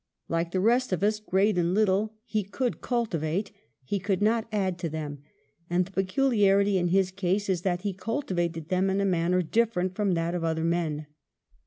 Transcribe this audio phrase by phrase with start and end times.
[0.27, 3.51] Like the rest of us, great and little, he could cultivate,
[3.83, 5.19] he could not add to them;
[5.69, 9.93] and the peculiarity in his case is that he cultivated them in a manner diflTerent
[9.93, 11.05] from that of other men.